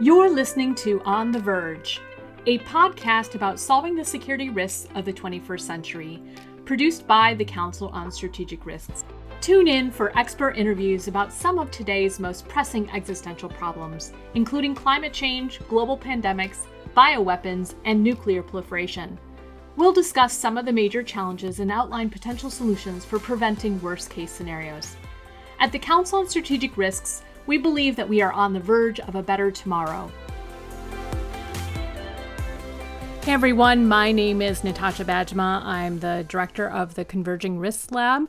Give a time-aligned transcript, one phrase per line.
[0.00, 2.00] You're listening to On the Verge,
[2.46, 6.22] a podcast about solving the security risks of the 21st century,
[6.64, 9.04] produced by the Council on Strategic Risks.
[9.40, 15.12] Tune in for expert interviews about some of today's most pressing existential problems, including climate
[15.12, 19.18] change, global pandemics, bioweapons, and nuclear proliferation.
[19.76, 24.30] We'll discuss some of the major challenges and outline potential solutions for preventing worst case
[24.30, 24.96] scenarios.
[25.60, 29.16] At the Council on Strategic Risks, we believe that we are on the verge of
[29.16, 30.08] a better tomorrow.
[33.24, 35.64] Hey everyone, my name is Natasha Bajema.
[35.64, 38.28] I'm the director of the Converging Risks Lab.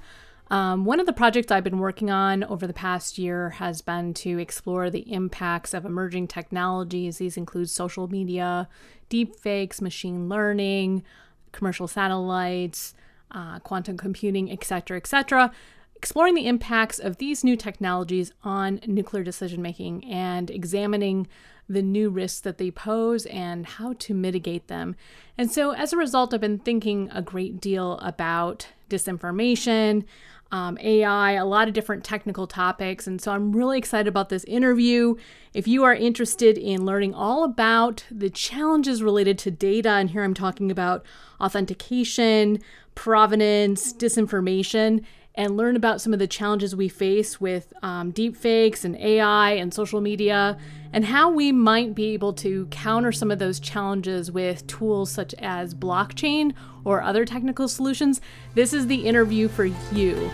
[0.49, 4.15] Um, one of the projects I've been working on over the past year has been
[4.15, 7.19] to explore the impacts of emerging technologies.
[7.19, 8.67] These include social media,
[9.11, 11.03] deepfakes, machine learning,
[11.51, 12.95] commercial satellites,
[13.29, 15.51] uh, quantum computing, etc., etc
[15.99, 21.27] exploring the impacts of these new technologies on nuclear decision making and examining
[21.67, 24.95] the new risks that they pose and how to mitigate them.
[25.37, 30.05] And so, as a result, I've been thinking a great deal about disinformation,
[30.53, 33.05] um, AI, a lot of different technical topics.
[33.05, 35.15] And so, I'm really excited about this interview.
[35.53, 40.23] If you are interested in learning all about the challenges related to data, and here
[40.23, 41.05] I'm talking about
[41.41, 42.59] authentication,
[42.95, 45.03] provenance, disinformation,
[45.39, 49.73] and learn about some of the challenges we face with um, deepfakes and AI and
[49.73, 50.57] social media,
[50.91, 55.33] and how we might be able to counter some of those challenges with tools such
[55.35, 58.19] as blockchain or other technical solutions.
[58.53, 60.29] This is the interview for you.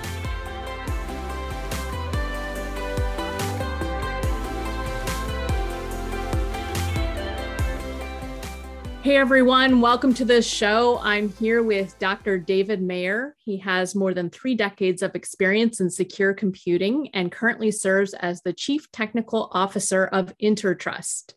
[9.06, 10.98] Hey everyone, welcome to the show.
[10.98, 12.40] I'm here with Dr.
[12.40, 13.36] David Maher.
[13.38, 18.42] He has more than three decades of experience in secure computing and currently serves as
[18.42, 21.36] the Chief Technical Officer of Intertrust.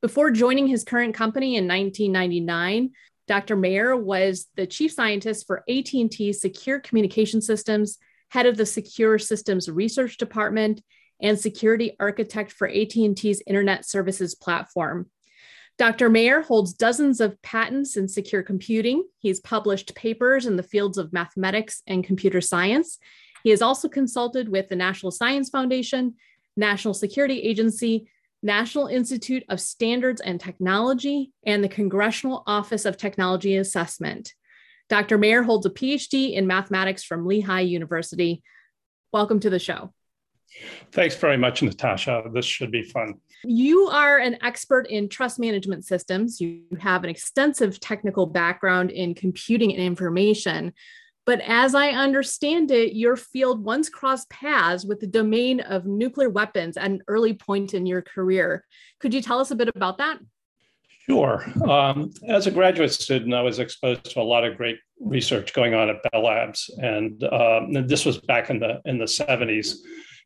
[0.00, 2.92] Before joining his current company in 1999,
[3.28, 3.54] Dr.
[3.54, 7.98] Maher was the chief scientist for AT&T Secure Communication Systems,
[8.30, 10.80] head of the Secure Systems Research Department,
[11.20, 15.10] and security architect for AT&T's Internet Services Platform.
[15.76, 16.08] Dr.
[16.08, 19.04] Maher holds dozens of patents in secure computing.
[19.18, 22.98] He's published papers in the fields of mathematics and computer science.
[23.42, 26.14] He has also consulted with the National Science Foundation,
[26.56, 28.08] National Security Agency,
[28.42, 34.32] National Institute of Standards and Technology, and the Congressional Office of Technology Assessment.
[34.88, 35.18] Dr.
[35.18, 38.42] Maher holds a PhD in mathematics from Lehigh University.
[39.12, 39.92] Welcome to the show.
[40.92, 42.24] Thanks very much, Natasha.
[42.32, 43.14] This should be fun.
[43.44, 46.40] You are an expert in trust management systems.
[46.40, 50.72] You have an extensive technical background in computing and information.
[51.26, 56.28] But as I understand it, your field once crossed paths with the domain of nuclear
[56.28, 58.64] weapons at an early point in your career.
[59.00, 60.18] Could you tell us a bit about that?
[61.08, 61.44] Sure.
[61.68, 65.74] Um, as a graduate student, I was exposed to a lot of great research going
[65.74, 69.76] on at Bell Labs, and um, this was back in the in the 70s.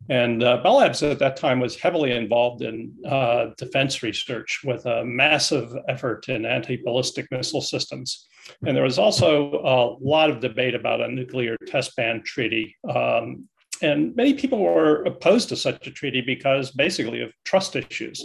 [0.09, 4.86] And uh, Bell Labs at that time was heavily involved in uh, defense research with
[4.86, 8.26] a massive effort in anti ballistic missile systems.
[8.66, 12.76] And there was also a lot of debate about a nuclear test ban treaty.
[12.88, 13.48] Um,
[13.82, 18.25] and many people were opposed to such a treaty because basically of trust issues.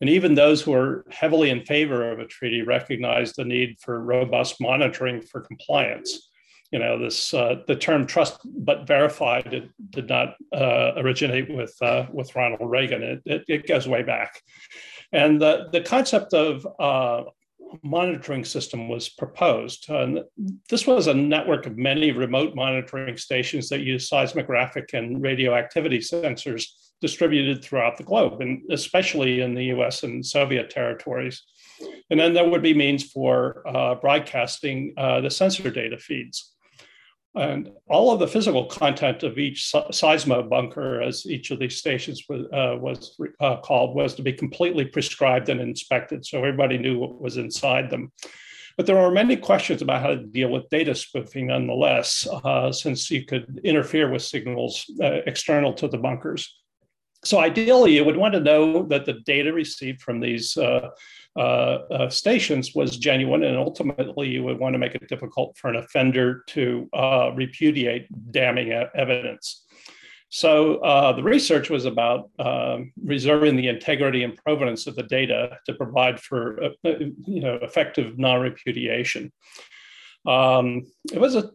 [0.00, 4.02] And even those who were heavily in favor of a treaty recognized the need for
[4.02, 6.28] robust monitoring for compliance
[6.74, 11.72] you know this uh, the term trust but verified did, did not uh, originate with
[11.80, 13.00] uh, with Ronald Reagan.
[13.00, 14.42] It, it, it, goes way back,
[15.12, 17.30] and the the concept of uh,
[17.84, 19.88] monitoring system was proposed.
[19.88, 20.24] And
[20.68, 26.64] this was a network of many remote monitoring stations that use seismographic and radioactivity sensors
[27.00, 31.40] distributed throughout the globe, and especially in the US and Soviet territories.
[32.10, 36.53] And then there would be means for uh, broadcasting uh, the sensor data feeds.
[37.36, 42.24] And all of the physical content of each seismo bunker, as each of these stations
[42.28, 46.24] was, uh, was uh, called, was to be completely prescribed and inspected.
[46.24, 48.12] So everybody knew what was inside them.
[48.76, 53.10] But there are many questions about how to deal with data spoofing nonetheless, uh, since
[53.10, 56.60] you could interfere with signals uh, external to the bunkers.
[57.24, 60.56] So ideally, you would want to know that the data received from these
[61.36, 65.56] uh, uh, uh, stations was genuine, and ultimately you would want to make it difficult
[65.56, 69.66] for an offender to uh, repudiate damning evidence.
[70.28, 75.58] So uh, the research was about um, reserving the integrity and provenance of the data
[75.66, 79.32] to provide for uh, you know effective non-repudiation.
[80.26, 81.50] Um, it was a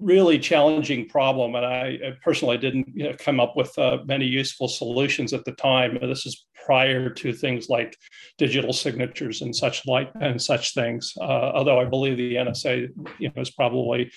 [0.00, 4.68] really challenging problem, and I, personally didn't you know, come up with uh, many useful
[4.68, 5.98] solutions at the time.
[6.00, 7.96] This is prior to things like
[8.38, 11.12] digital signatures and such like and such things.
[11.20, 14.10] Uh, although I believe the NSA, you know, is probably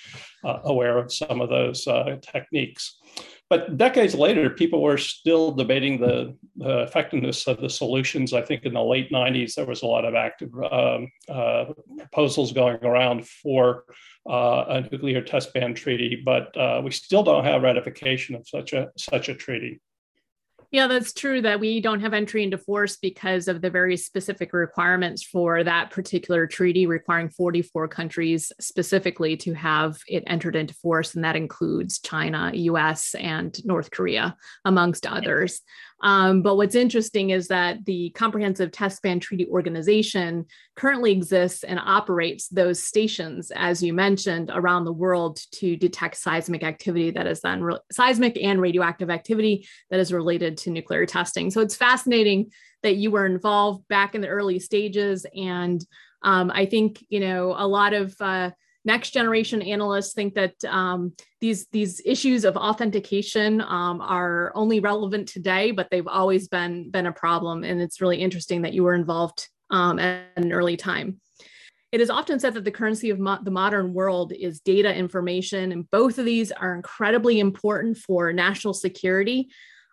[0.44, 2.98] uh, aware of some of those uh, techniques.
[3.48, 8.32] But decades later, people were still debating the, the, effectiveness of the solutions.
[8.32, 11.66] I think in the late 90s, there was a lot of active um, uh,
[11.98, 13.84] proposals going around for
[14.28, 18.72] uh, a nuclear test ban treaty, but uh, we still don't have ratification of such
[18.72, 19.80] a such a treaty.
[20.72, 24.52] Yeah, that's true that we don't have entry into force because of the very specific
[24.52, 31.16] requirements for that particular treaty, requiring 44 countries specifically to have it entered into force.
[31.16, 35.60] And that includes China, US, and North Korea, amongst others.
[36.02, 41.78] Um, but what's interesting is that the Comprehensive Test Ban Treaty Organization currently exists and
[41.78, 47.40] operates those stations, as you mentioned, around the world to detect seismic activity that is
[47.40, 51.50] then re- seismic and radioactive activity that is related to nuclear testing.
[51.50, 52.50] So it's fascinating
[52.82, 55.26] that you were involved back in the early stages.
[55.36, 55.84] And
[56.22, 58.50] um, I think, you know, a lot of uh,
[58.84, 65.28] next generation analysts think that um, these these issues of authentication um, are only relevant
[65.28, 67.64] today, but they've always been been a problem.
[67.64, 71.20] And it's really interesting that you were involved um, at an early time.
[71.92, 75.72] It is often said that the currency of mo- the modern world is data information,
[75.72, 79.48] and both of these are incredibly important for national security.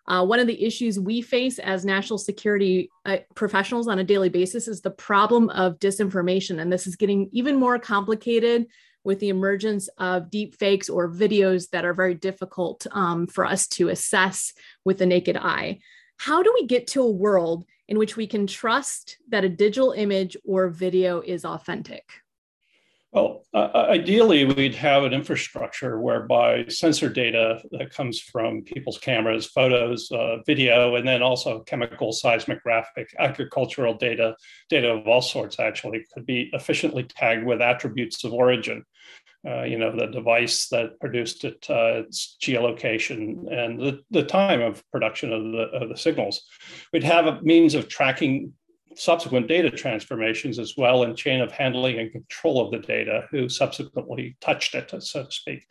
[0.08, 4.30] Uh, one of the issues we face as national security uh, professionals on a daily
[4.30, 6.60] basis is the problem of disinformation.
[6.60, 8.66] And this is getting even more complicated
[9.04, 13.68] with the emergence of deep fakes or videos that are very difficult um, for us
[13.68, 15.78] to assess with the naked eye.
[16.16, 19.92] How do we get to a world in which we can trust that a digital
[19.92, 22.04] image or video is authentic?
[23.12, 28.98] Well, uh, uh, ideally, we'd have an infrastructure whereby sensor data that comes from people's
[28.98, 34.36] cameras, photos, uh, video, and then also chemical, seismographic, agricultural data,
[34.68, 38.84] data of all sorts actually, could be efficiently tagged with attributes of origin.
[39.46, 44.60] Uh, you know, the device that produced it, uh, its geolocation, and the, the time
[44.60, 46.44] of production of the, of the signals.
[46.92, 48.52] We'd have a means of tracking
[48.94, 53.48] subsequent data transformations as well and chain of handling and control of the data who
[53.48, 55.66] subsequently touched it, so to speak.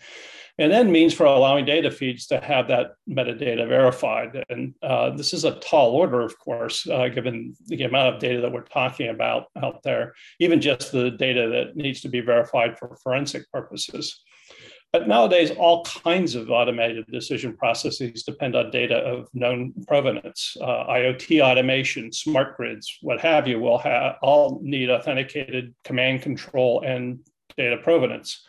[0.59, 4.43] And then means for allowing data feeds to have that metadata verified.
[4.49, 8.41] And uh, this is a tall order, of course, uh, given the amount of data
[8.41, 12.77] that we're talking about out there, even just the data that needs to be verified
[12.77, 14.23] for forensic purposes.
[14.93, 20.55] But nowadays, all kinds of automated decision processes depend on data of known provenance.
[20.61, 26.81] Uh, IoT automation, smart grids, what have you, will have all need authenticated command control
[26.85, 27.19] and
[27.57, 28.45] data provenance.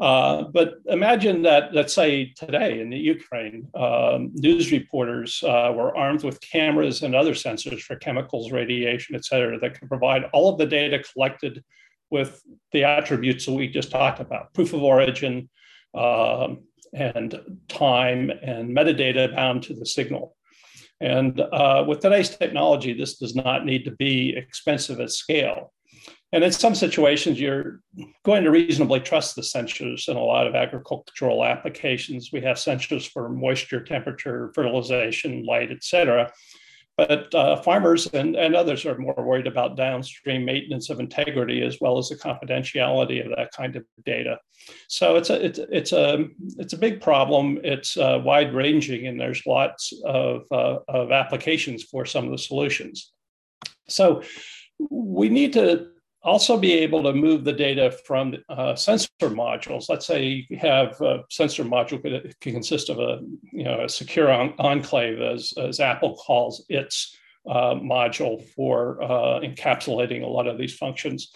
[0.00, 5.96] Uh, but imagine that, let's say today in the Ukraine, um, news reporters uh, were
[5.96, 10.52] armed with cameras and other sensors for chemicals, radiation, et cetera, that could provide all
[10.52, 11.64] of the data collected
[12.10, 15.48] with the attributes that we just talked about proof of origin
[15.94, 20.34] um, and time and metadata bound to the signal.
[21.00, 25.72] And uh, with today's technology, this does not need to be expensive at scale.
[26.32, 27.80] And in some situations, you're
[28.24, 32.30] going to reasonably trust the sensors in a lot of agricultural applications.
[32.32, 36.30] We have sensors for moisture, temperature, fertilization, light, et cetera.
[36.98, 41.78] But uh, farmers and, and others are more worried about downstream maintenance of integrity as
[41.80, 44.40] well as the confidentiality of that kind of data.
[44.88, 46.26] So it's a it's, it's a
[46.58, 47.60] it's a big problem.
[47.62, 52.38] It's uh, wide ranging, and there's lots of uh, of applications for some of the
[52.38, 53.12] solutions.
[53.88, 54.22] So
[54.90, 55.86] we need to
[56.22, 59.88] also be able to move the data from uh, sensor modules.
[59.88, 63.20] Let's say you have a sensor module that can consist of a,
[63.52, 67.16] you know, a secure en- enclave, as, as Apple calls its
[67.48, 71.32] uh, module for uh, encapsulating a lot of these functions.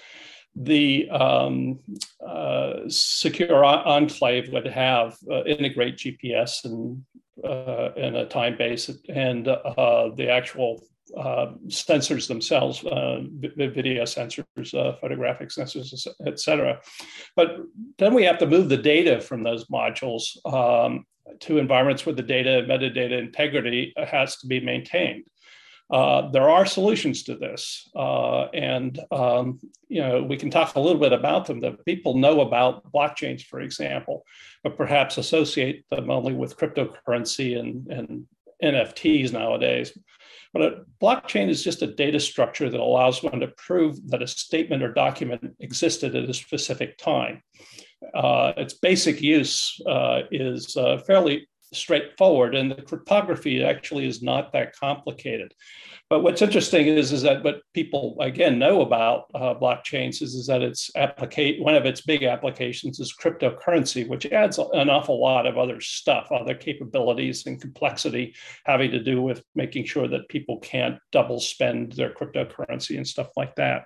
[0.54, 1.78] The um,
[2.26, 7.02] uh, secure enclave would have uh, integrate GPS and
[7.42, 10.82] uh, in a time base and the actual
[11.16, 16.80] uh, sensors themselves, uh, video sensors, uh, photographic sensors, et cetera.
[17.36, 17.58] But
[17.98, 21.04] then we have to move the data from those modules um,
[21.40, 25.24] to environments where the data, metadata integrity has to be maintained.
[25.90, 30.80] Uh, there are solutions to this, uh, and um, you know we can talk a
[30.80, 31.60] little bit about them.
[31.60, 34.24] That people know about blockchains, for example,
[34.62, 38.26] but perhaps associate them only with cryptocurrency and, and
[38.62, 39.96] NFTs nowadays.
[40.52, 44.26] But a blockchain is just a data structure that allows one to prove that a
[44.26, 47.42] statement or document existed at a specific time.
[48.14, 54.52] Uh, its basic use uh, is uh, fairly straightforward, and the cryptography actually is not
[54.52, 55.54] that complicated.
[56.10, 60.46] But what's interesting is, is that what people again know about uh, blockchains is, is
[60.46, 65.46] that it's applicate one of its big applications is cryptocurrency, which adds an awful lot
[65.46, 68.34] of other stuff, other capabilities and complexity
[68.66, 73.28] having to do with making sure that people can't double spend their cryptocurrency and stuff
[73.36, 73.84] like that.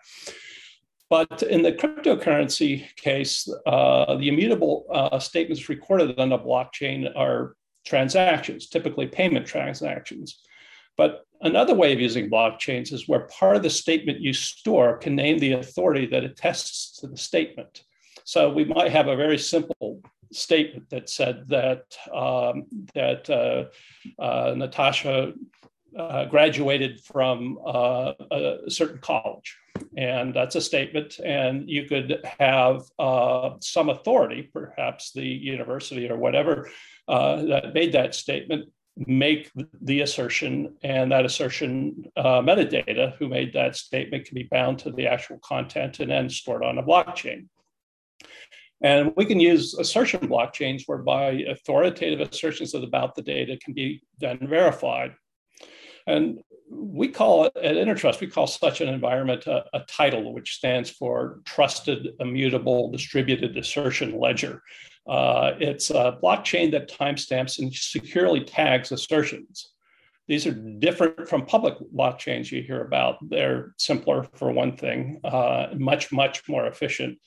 [1.09, 7.55] But in the cryptocurrency case, uh, the immutable uh, statements recorded on the blockchain are
[7.87, 10.41] transactions, typically payment transactions.
[10.97, 15.15] But another way of using blockchains is where part of the statement you store can
[15.15, 17.85] name the authority that attests to the statement.
[18.25, 20.03] So we might have a very simple
[20.33, 23.67] statement that said that um, that uh,
[24.21, 25.33] uh, Natasha
[25.97, 29.57] uh, graduated from uh, a certain college,
[29.97, 31.21] and that's a statement.
[31.25, 36.69] And you could have uh, some authority, perhaps the university or whatever,
[37.09, 39.51] uh, that made that statement make
[39.83, 44.91] the assertion and that assertion uh, metadata who made that statement can be bound to
[44.91, 47.47] the actual content and then stored on a blockchain.
[48.83, 54.39] And we can use assertion blockchains whereby authoritative assertions about the data can be then
[54.43, 55.15] verified.
[56.07, 60.55] And we call it at Intertrust, we call such an environment a, a TIDAL, which
[60.57, 64.63] stands for Trusted Immutable Distributed Assertion Ledger.
[65.09, 69.73] Uh, it's a blockchain that timestamps and securely tags assertions.
[70.29, 73.17] These are different from public blockchains you hear about.
[73.29, 77.19] They're simpler for one thing, uh, much, much more efficient.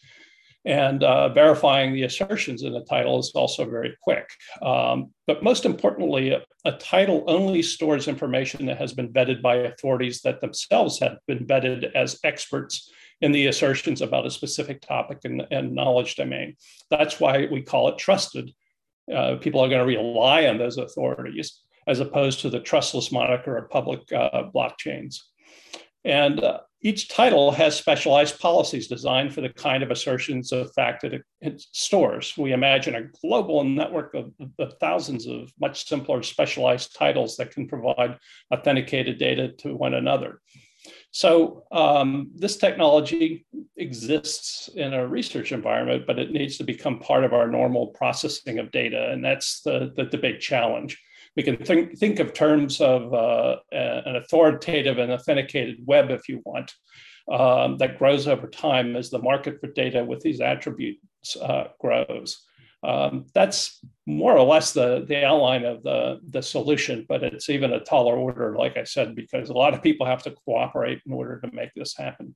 [0.66, 4.30] And uh, verifying the assertions in the TIDAL is also very quick.
[4.62, 9.56] Um, but most importantly, a, a, TIDAL only stores information that has been vetted by
[9.56, 12.92] authorities that themselves have been vetted as experts
[13.22, 16.56] in the assertions about a specific topic and, and knowledge domain.
[16.90, 18.52] That's why we call it trusted.
[19.14, 23.58] Uh, people are going to rely on those authorities as opposed to the trustless moniker
[23.58, 25.18] of public uh, blockchains.
[26.06, 31.02] And uh, each TIDAL has specialized policies designed for the kind of assertions of fact
[31.02, 32.36] that it, it stores.
[32.38, 37.68] We imagine a global network of, of, thousands of much simpler specialized TIDALs that can
[37.68, 38.18] provide
[38.54, 40.40] authenticated data to one another.
[41.12, 43.46] So um, this technology
[43.78, 48.60] exists in a research environment, but it needs to become part of our normal processing
[48.60, 49.10] of data.
[49.12, 51.02] And that's the, the, the big challenge.
[51.36, 56.42] We can think, think of terms of uh, an authoritative and authenticated web, if you
[56.46, 56.74] want,
[57.32, 62.46] um, that grows over time as the market for data with these attributes uh, grows.
[62.82, 67.74] Um, that's more or less the, the outline of the, the solution, but it's even
[67.74, 71.12] a taller order, like I said, because a lot of people have to cooperate in
[71.12, 72.36] order to make this happen.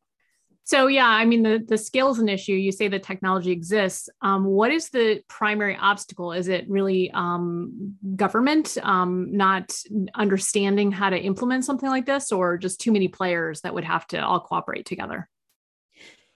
[0.66, 2.54] So yeah, I mean the the scale is an issue.
[2.54, 4.08] You say the technology exists.
[4.22, 6.32] Um, what is the primary obstacle?
[6.32, 9.78] Is it really um, government um, not
[10.16, 14.08] understanding how to implement something like this, or just too many players that would have
[14.08, 15.30] to all cooperate together?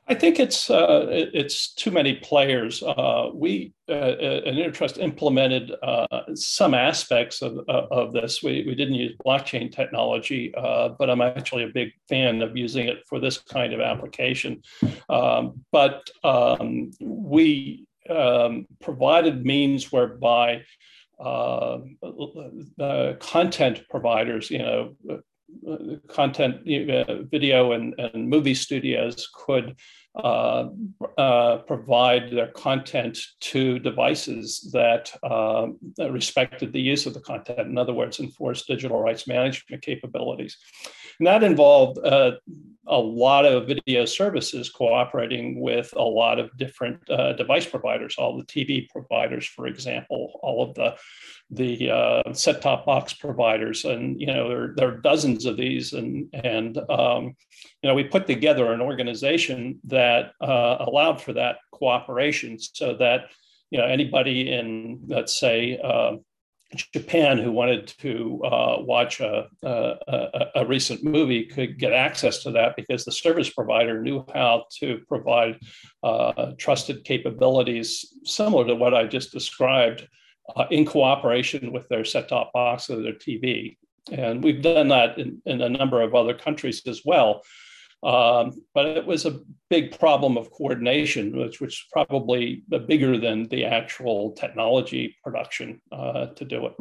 [0.09, 2.81] I think it's uh, it's too many players.
[2.81, 8.41] Uh, we uh, uh an Intertrust implemented uh, some aspects of, uh, of this.
[8.41, 12.99] We, we didn't use blockchain technology, but I'm actually a big fan of using it
[13.05, 14.61] for this kind of application.
[15.09, 20.63] Um, but um, we um, provided means whereby
[21.19, 24.95] the content providers, you know,
[26.07, 29.75] content, uh, video and, and movie studios could
[30.15, 30.69] uh,
[31.17, 37.67] uh, provide their content to devices that, uh, that, respected the use of the content.
[37.67, 40.57] In other words, enforce digital rights management capabilities.
[41.19, 42.31] And that involved uh,
[42.87, 48.37] a lot of video services cooperating with a lot of different uh, device providers, all
[48.37, 50.95] the TV providers, for example, all of the
[51.49, 56.27] the uh, set-top box providers, and you know there, there are dozens of these, and
[56.33, 57.35] and um,
[57.81, 63.29] you know we put together an organization that uh, allowed for that cooperation, so that
[63.71, 66.15] you know anybody in let's say uh,
[66.75, 72.51] Japan who wanted to uh, watch a, a, a, recent movie could get access to
[72.51, 75.57] that because the service provider knew how to provide
[76.03, 80.07] uh, trusted capabilities similar to what I just described
[80.55, 83.77] uh, in cooperation with their set-top box or their TV.
[84.11, 87.43] And we've done that in, in a number of other countries as well.
[88.03, 89.39] Um, but it was a
[89.69, 96.45] big problem of coordination, which was probably bigger than the actual technology production uh, to
[96.45, 96.75] do it.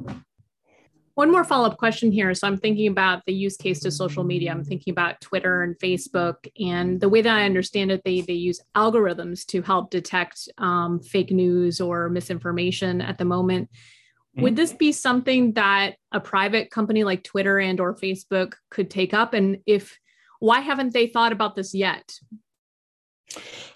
[1.15, 2.35] One more follow up question here.
[2.35, 4.51] So I'm thinking about the use case to social media.
[4.51, 6.35] I'm thinking about Twitter and Facebook.
[6.61, 11.01] And the way that I understand it, they, they use algorithms to help detect um,
[11.01, 13.71] fake news or misinformation at the moment.
[13.71, 14.43] Mm-hmm.
[14.43, 19.15] Would this be something that a private company like Twitter and or Facebook could take
[19.15, 19.33] up?
[19.33, 19.99] And if
[20.41, 22.13] why haven't they thought about this yet?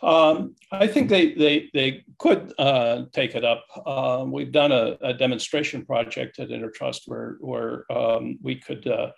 [0.02, 3.64] Um, I think they they they could uh, take it up.
[3.86, 9.10] Um, we've done a, a, demonstration project at Intertrust where where um, we could uh,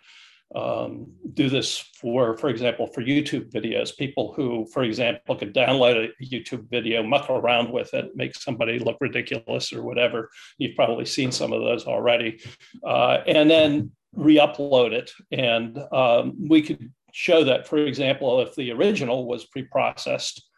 [0.55, 3.97] um, do this for, for example, for YouTube videos.
[3.97, 8.79] People who, for example, could download a YouTube video, muck around with it, make somebody
[8.79, 10.31] look ridiculous or whatever.
[10.59, 12.41] You've probably seen some of those already,
[12.85, 18.73] uh, and then re-upload it, and um, we could show that, for example, if the
[18.73, 20.49] original was pre-processed,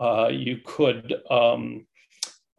[0.00, 1.86] uh, you could um,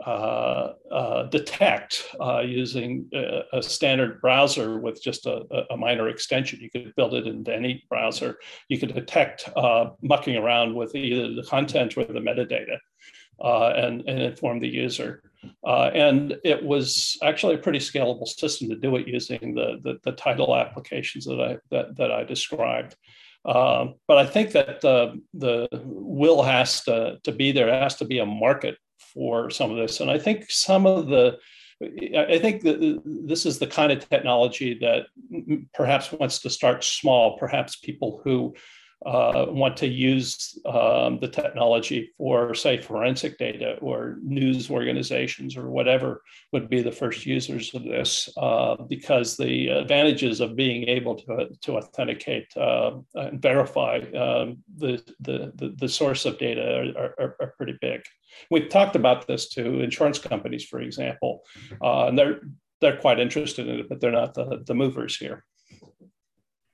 [0.06, 6.60] uh, uh, detect uh, using a, a, standard browser with just a, a, minor extension.
[6.60, 8.38] You could build it into any browser.
[8.68, 12.80] You could detect uh, mucking around with either the content or the metadata
[13.42, 15.24] uh, and, and inform the user.
[15.64, 20.12] and it was actually a pretty scalable system to do it using the, the, the
[20.12, 22.98] TIDAL applications that I, that, that I described.
[23.46, 27.68] Um, but I think that the, the will has to, to be there.
[27.68, 28.78] It has to be a market
[29.14, 30.00] for some of this.
[30.00, 31.38] And I think some of the,
[31.82, 35.08] I think that this is the kind of technology that
[35.74, 37.38] perhaps wants to start small.
[37.38, 38.54] Perhaps people who
[39.06, 45.70] uh, want to use um, the technology for, say, forensic data or news organizations or
[45.70, 51.16] whatever would be the first users of this, uh, because the advantages of being able
[51.16, 57.36] to, to authenticate uh, and verify um, the, the, the, source of data are, are,
[57.40, 58.02] are, pretty big.
[58.50, 61.44] We've talked about this to insurance companies, for example,
[61.82, 62.42] uh, and they're,
[62.82, 65.46] they're quite interested in it, but they're not the, the movers here.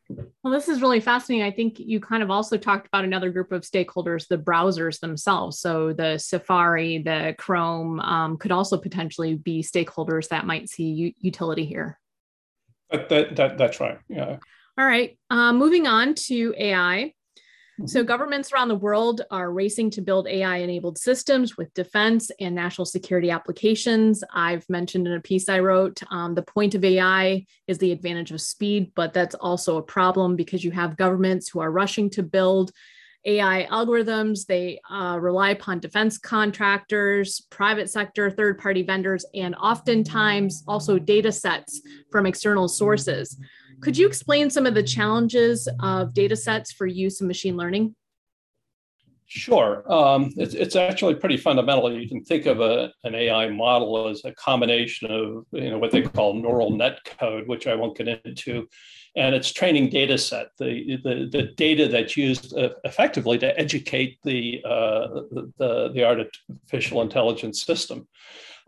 [0.10, 1.46] Well, this is really fascinating.
[1.46, 5.60] I think you kind of also talked about another group of stakeholders, the browsers themselves.
[5.60, 11.14] So the Safari, the Chrome um, could also potentially be stakeholders that might see u-
[11.20, 12.00] utility here.
[12.90, 14.00] That, that, that, that's right.
[14.08, 14.38] Yeah.
[14.78, 15.18] All right.
[15.30, 17.14] Uh, moving on to AI.
[17.86, 22.54] So, governments around the world are racing to build AI enabled systems with defense and
[22.54, 24.24] national security applications.
[24.34, 28.32] I've mentioned in a piece I wrote um, the point of AI is the advantage
[28.32, 32.24] of speed, but that's also a problem because you have governments who are rushing to
[32.24, 32.72] build
[33.26, 34.46] AI algorithms.
[34.46, 41.32] They uh, rely upon defense contractors, private sector, third party vendors, and oftentimes also data
[41.32, 43.38] sets from external sources.
[43.82, 47.96] Could you explain some of the challenges of data sets for use in machine learning?
[49.32, 49.84] Sure.
[49.92, 51.94] Um, it's, it's actually pretty fundamental.
[51.94, 55.92] You can think of a, an AI model as a combination of you know, what
[55.92, 58.68] they call neural net code, which I won't get into,
[59.16, 64.18] and its training data set, the, the, the data that's used uh, effectively to educate
[64.24, 65.08] the, uh,
[65.60, 68.08] the, the artificial intelligence system.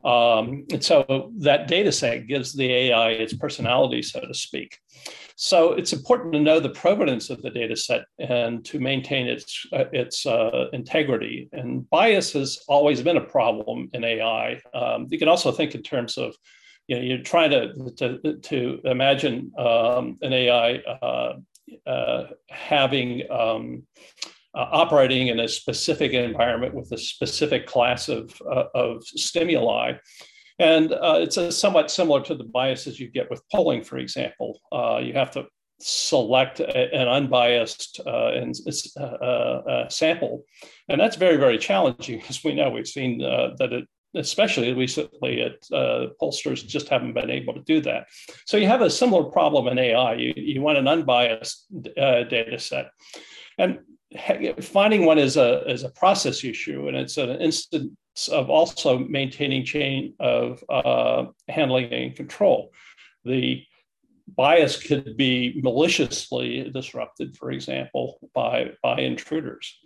[0.03, 4.79] Um, and so that data set gives the AI its personality, so to speak.
[5.35, 9.65] So it's important to know the provenance of the data set and to maintain its,
[9.73, 11.49] uh, its uh, integrity.
[11.51, 14.61] And bias has always been a problem in AI.
[14.73, 16.35] Um, you can also think in terms of,
[16.87, 21.33] you know, you're trying to, to, to imagine um, an AI uh,
[21.87, 23.83] uh, having um,
[24.55, 29.93] uh, operating in a specific environment with a specific class of, uh, of stimuli.
[30.59, 34.59] And uh, it's somewhat similar to the biases you get with polling, for example.
[34.71, 35.45] Uh, you have to
[35.79, 38.55] select a, an unbiased uh, and,
[38.97, 40.43] uh, sample.
[40.87, 42.69] And that's very, very challenging, as we know.
[42.69, 47.81] We've seen that it especially recently at uh, pollsters just haven't been able to do
[47.81, 48.07] that.
[48.45, 50.15] So you have a similar problem in AI.
[50.15, 52.91] You, you want an unbiased uh, data set.
[53.57, 53.79] And
[54.61, 57.93] finding one is a, is a process issue, and it's an instance
[58.31, 62.71] of also maintaining chain of uh, handling and control.
[63.23, 63.63] The
[64.35, 69.77] bias could be maliciously disrupted, for example, by, by intruders.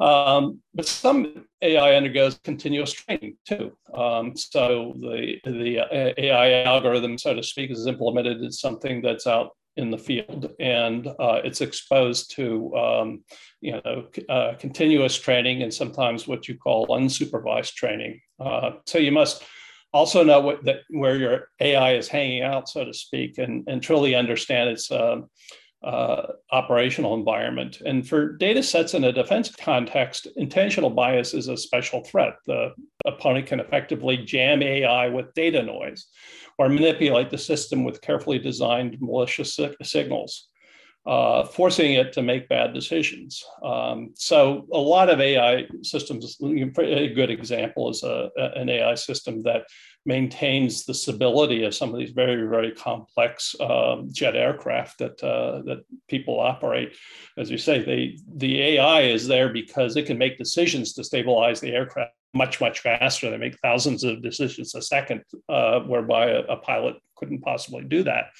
[0.00, 3.76] Um, but some AI undergoes continuous training too.
[3.94, 9.26] Um, so the, the uh, AI algorithm, so to speak, is implemented as something that's
[9.26, 13.24] out in the field, and uh, it's exposed to um,
[13.60, 18.20] you know uh, continuous training and sometimes what you call unsupervised training.
[18.38, 19.42] Uh, so you must
[19.92, 23.82] also know what, that where your AI is hanging out, so to speak, and, and
[23.82, 25.28] truly understand its um,
[25.84, 27.80] uh, operational environment.
[27.84, 32.34] And for data sets in a defense context, intentional bias is a special threat.
[32.46, 32.72] The
[33.04, 36.06] opponent can effectively jam AI with data noise
[36.58, 40.48] or manipulate the system with carefully designed malicious signals.
[41.04, 43.44] Uh, forcing it to make bad decisions.
[43.64, 49.42] Um, so, a lot of AI systems, a good example is a, an AI system
[49.42, 49.64] that
[50.06, 55.62] maintains the stability of some of these very, very complex um, jet aircraft that uh,
[55.62, 56.94] that people operate.
[57.36, 61.60] As you say, they, the AI is there because it can make decisions to stabilize
[61.60, 63.30] the aircraft much, much faster.
[63.30, 68.02] They make thousands of decisions a second, uh, whereby a, a, pilot couldn't possibly do
[68.04, 68.30] that.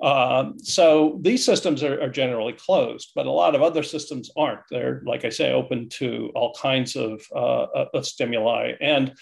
[0.00, 4.60] Um, so these systems are, are, generally closed, but a lot of other systems aren't.
[4.70, 8.72] They're, like I say, open to all kinds of, uh, of stimuli.
[8.80, 9.14] And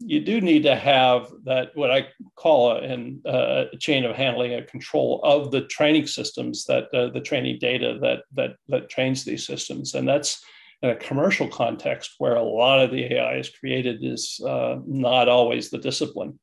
[0.00, 4.54] you do need to have that what I call a, uh, a chain of handling,
[4.54, 9.24] a control of the training systems that uh, the training data that that that trains
[9.24, 10.44] these systems, and that's
[10.84, 15.28] in a commercial context where a lot of the AI is created is uh, not
[15.28, 16.38] always the discipline.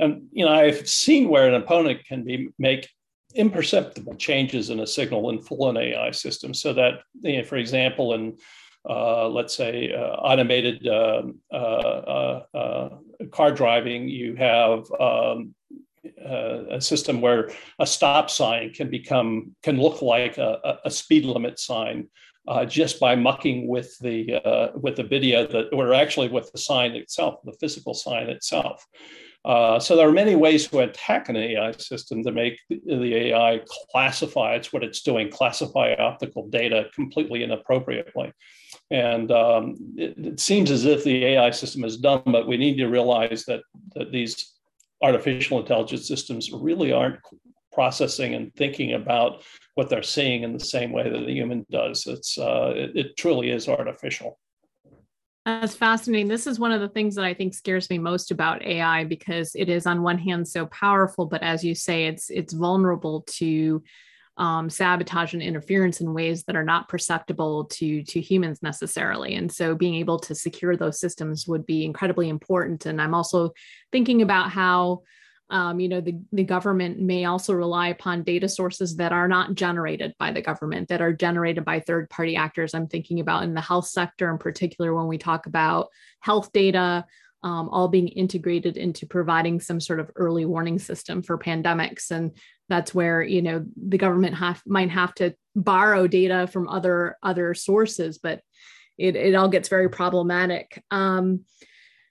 [0.00, 2.88] And you know, I've seen where an opponent can be make
[3.34, 7.56] imperceptible changes in a signal in full an AI system, so that you know, for
[7.56, 8.38] example, in
[8.88, 12.88] uh, let's say, uh, automated um, uh, uh, uh,
[13.30, 15.54] car driving, you have um,
[16.24, 21.58] a system where a stop sign can become can look like a, a speed limit
[21.58, 22.08] sign
[22.48, 26.58] uh, just by mucking with the uh, with the video that, or actually with the
[26.58, 28.86] sign itself, the physical sign itself.
[29.44, 33.14] Uh, so there are many ways to attack an AI system to make the, the
[33.14, 38.32] AI classify it's what it's doing, classify optical data completely inappropriately.
[38.90, 42.76] And um, it, it, seems as if the AI system is dumb, but we need
[42.78, 43.60] to realize that,
[43.94, 44.54] that these
[45.02, 47.20] artificial intelligence systems really aren't
[47.72, 49.44] processing and thinking about
[49.78, 52.04] what they're seeing in the same way that the human does.
[52.08, 54.36] It's uh, it, it truly is artificial.
[55.46, 56.26] That's fascinating.
[56.26, 59.52] This is one of the things that I think scares me most about AI because
[59.54, 63.80] it is on one hand so powerful, but as you say, it's it's vulnerable to
[64.36, 69.50] um, sabotage and interference in ways that are not perceptible to to humans necessarily and
[69.50, 73.50] so being able to secure those systems would be incredibly important and i'm also
[73.90, 75.02] thinking about how
[75.50, 79.54] um, you know the, the government may also rely upon data sources that are not
[79.54, 82.74] generated by the government that are generated by third party actors.
[82.74, 85.88] I'm thinking about in the health sector in particular when we talk about
[86.20, 87.06] health data
[87.44, 92.10] um, all being integrated into providing some sort of early warning system for pandemics.
[92.10, 92.36] And
[92.68, 97.52] that's where you know the government have, might have to borrow data from other other
[97.52, 98.40] sources but
[98.98, 100.82] it, it all gets very problematic.
[100.90, 101.44] Um,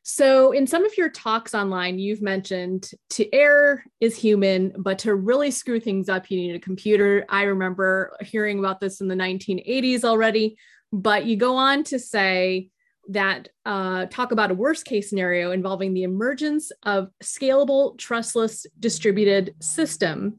[0.10, 5.14] so in some of your talks online you've mentioned to err is human but to
[5.14, 9.16] really screw things up you need a computer i remember hearing about this in the
[9.16, 10.58] 1980s already
[10.94, 12.70] but you go on to say
[13.10, 19.56] that uh, talk about a worst case scenario involving the emergence of scalable, trustless, distributed
[19.62, 20.38] system.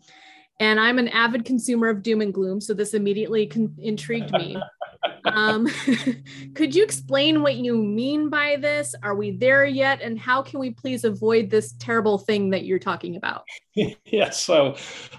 [0.61, 4.59] And I'm an avid consumer of doom and gloom, so this immediately con- intrigued me.
[5.24, 5.66] Um,
[6.54, 8.94] could you explain what you mean by this?
[9.02, 10.00] Are we there yet?
[10.00, 13.44] And how can we please avoid this terrible thing that you're talking about?
[14.04, 14.40] yes.
[14.40, 14.76] So,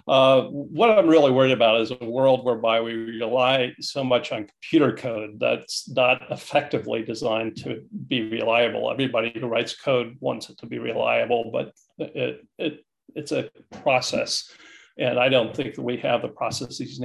[0.07, 4.47] uh, what I'm really worried about is a world whereby we rely so much on
[4.47, 8.91] computer code that's not effectively designed to be reliable.
[8.91, 13.49] Everybody who writes code wants it to be reliable, but it, it it's a
[13.81, 14.51] process
[14.99, 17.01] and I don't think that we have the processes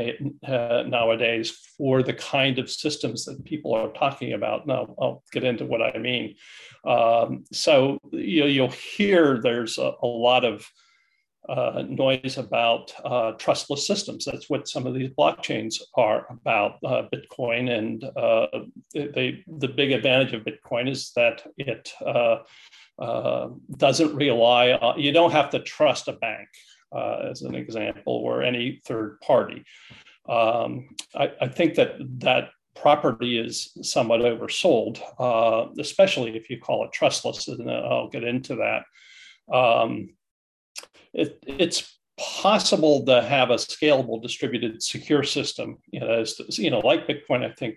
[0.47, 4.67] uh, nowadays for the kind of systems that people are talking about.
[4.67, 6.35] Now, I'll get into what I mean.
[6.85, 10.67] Um, so you, will hear there's a, a lot of
[11.49, 14.25] uh, noise about uh, trustless systems.
[14.25, 16.79] That's what some of these blockchains are about.
[16.85, 18.47] Uh, Bitcoin and uh,
[18.93, 25.33] they, the big advantage of Bitcoin is that it uh, doesn't rely on, you don't
[25.33, 26.49] have to trust a bank
[26.95, 29.65] uh, as an example, or any third party.
[30.29, 36.85] Um, I, I, think that that property is somewhat oversold, uh, especially if you call
[36.85, 39.55] it trustless, and I'll get into that.
[39.55, 40.15] Um,
[41.13, 45.79] it, it's possible to have a scalable, distributed, secure system.
[45.91, 47.77] You know, as, you know, like Bitcoin, I think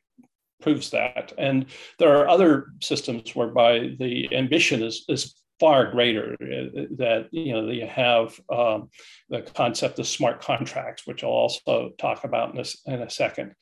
[0.62, 1.34] proves that.
[1.38, 1.66] And
[2.00, 7.70] there are other systems whereby the ambition is, is far greater uh, that you know
[7.70, 8.90] you have um,
[9.30, 13.54] the concept of smart contracts which i'll also talk about in a, in a second.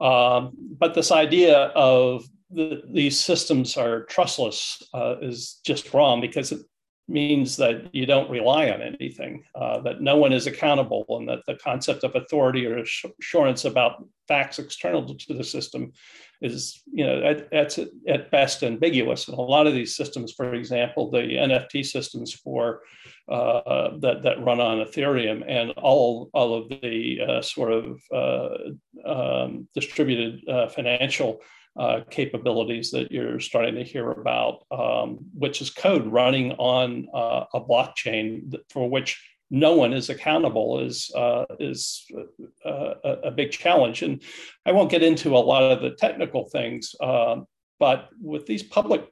[0.00, 6.52] Um, but this idea of the, these systems are trustless uh, is just wrong because
[7.08, 11.44] means that you don't rely on anything, uh, that no one is accountable, and that
[11.46, 12.84] the concept of authority or
[13.20, 15.92] assurance about facts external to the system
[16.40, 19.26] is, you know, at, at, at best ambiguous.
[19.26, 22.82] And a lot of these systems, for example, the NFT systems for
[23.28, 28.48] uh, that that run on Ethereum and all all of the uh, sort of uh,
[29.04, 31.40] um, distributed uh, financial
[31.78, 37.44] uh, capabilities that you're starting to hear about, um, which is code running on uh,
[37.54, 42.04] a blockchain for which no one is accountable is uh, is
[42.66, 44.02] uh, a, a, big challenge.
[44.02, 44.22] And
[44.66, 47.46] I won't get into a lot of the technical things, um,
[47.78, 49.06] but with these public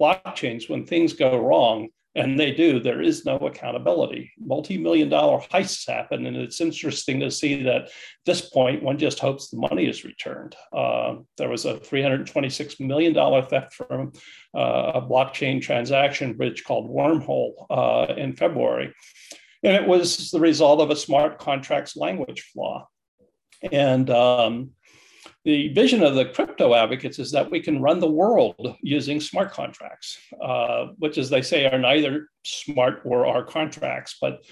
[0.00, 4.32] blockchains, when things go wrong, and they do, there is no accountability.
[4.38, 6.24] Multi million dollar heists happen.
[6.24, 7.90] And it's interesting to see that at
[8.24, 10.56] this point, one just hopes the money is returned.
[10.72, 14.12] Uh, there was a $326 million theft from
[14.56, 18.94] uh, a blockchain transaction bridge called Wormhole uh, in February.
[19.62, 22.88] And it was the result of a smart contracts language flaw.
[23.70, 24.70] And um,
[25.46, 29.52] the vision of the crypto advocates is that we can run the world using smart
[29.52, 34.44] contracts, uh, which, as they say, are neither smart or are contracts, but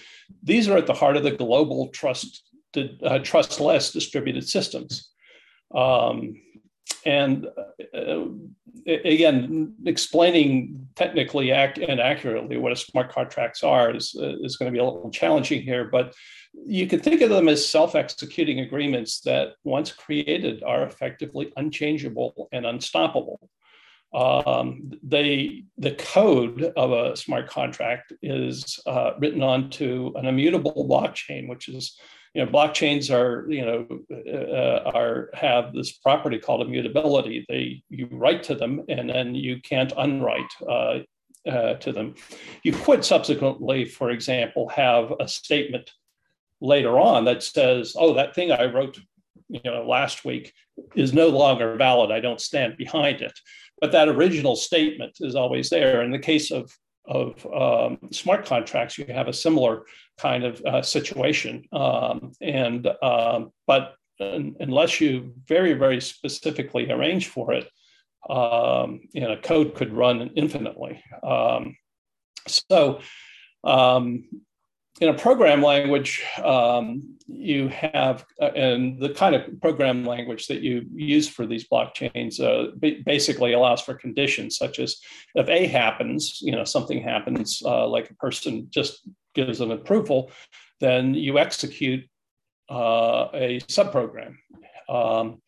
[0.45, 2.45] these are at the heart of the global trust,
[2.77, 5.11] uh, trustless distributed systems.
[5.75, 6.41] Um,
[7.05, 7.47] and
[7.95, 8.25] uh,
[8.87, 14.71] again, explaining technically ac- and accurately what a smart contracts are is, uh, is going
[14.71, 16.15] to be a little challenging here, but
[16.67, 22.65] you can think of them as self-executing agreements that once created are effectively unchangeable and
[22.67, 23.51] unstoppable.
[24.15, 31.49] Um, they, the code of a smart contract is uh, written onto an immutable blockchain,
[31.49, 31.99] which is,
[32.35, 37.47] you know, blockchains are, you know, uh, are have this property called immutability.
[37.49, 40.99] They you write to them and then you can't unwrite uh,
[41.49, 42.15] uh to them.
[42.65, 45.91] You could subsequently, for example, have a statement
[46.61, 48.99] later on that says, oh, that thing I wrote
[49.49, 50.53] you know, last week
[50.95, 52.11] is no longer valid.
[52.11, 53.39] I don't stand behind it.
[53.81, 56.03] But that original statement is always there.
[56.03, 56.73] In the case of,
[57.07, 59.85] of um, smart contracts, you have a similar
[60.19, 61.65] kind of uh, situation.
[61.73, 67.69] Um, and um, but unless you very, very specifically arrange for it,
[68.29, 71.03] um, you know, code could run infinitely.
[71.23, 71.77] Um,
[72.47, 73.01] so
[73.65, 74.25] um,
[75.01, 80.61] in a program language, um, you have, uh, and the kind of program language that
[80.61, 82.71] you use for these blockchains uh,
[83.05, 85.01] basically allows for conditions such as
[85.35, 90.31] if A happens, you know, something happens, uh, like a person just gives an approval,
[90.81, 92.09] then you execute
[92.71, 94.37] uh, a subprogram.
[94.89, 95.41] Um,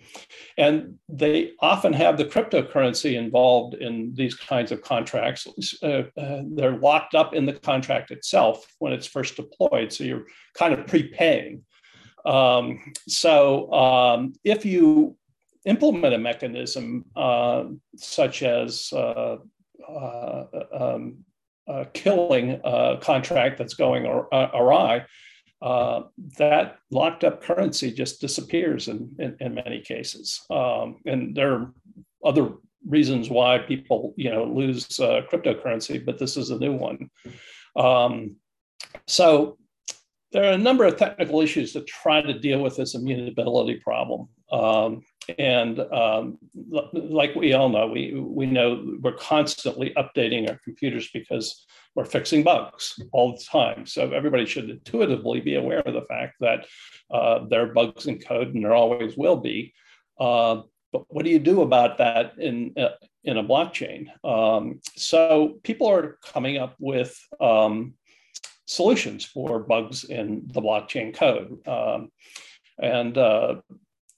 [0.56, 5.46] and they often have the cryptocurrency involved in these kinds of contracts.
[5.82, 9.92] Uh, uh, they're locked up in the contract itself when it's first deployed.
[9.92, 11.62] So you're kind of prepaying.
[12.24, 15.16] Um, so um, if you
[15.64, 17.64] implement a mechanism uh,
[17.96, 19.36] such as uh,
[19.88, 21.18] uh, um,
[21.92, 25.04] killing a contract that's going awry,
[25.62, 26.02] uh,
[26.38, 30.44] that locked up currency just disappears in, in, in many cases.
[30.50, 31.72] Um, and there are
[32.24, 32.54] other
[32.86, 37.10] reasons why people, you know, lose uh, cryptocurrency, but this is a new one.
[37.74, 38.36] Um,
[39.06, 39.58] so
[40.32, 44.28] there are a number of technical issues to try to deal with this immutability problem.
[44.52, 45.02] Um,
[45.38, 46.38] and um,
[46.92, 52.42] like we all know, we, we know we're constantly updating our computers because we're fixing
[52.42, 53.86] bugs all the time.
[53.86, 56.66] So everybody should intuitively be aware of the fact that
[57.10, 59.72] uh, there are bugs in code and there always will be.
[60.18, 60.62] Uh,
[60.92, 62.90] but what do you do about that in, uh,
[63.24, 64.06] in a blockchain?
[64.24, 67.94] Um, so people are coming up with um,
[68.66, 71.66] solutions for bugs in the blockchain code.
[71.66, 72.10] Um,
[72.78, 73.56] and uh,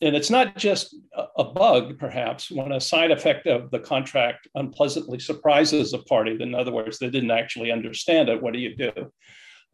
[0.00, 0.94] and it's not just
[1.36, 6.36] a bug, perhaps, when a side effect of the contract unpleasantly surprises a party.
[6.40, 8.40] In other words, they didn't actually understand it.
[8.40, 8.92] What do you do?